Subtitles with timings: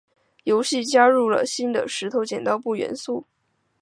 [0.45, 3.27] 游戏加入了新的石头剪刀布元素。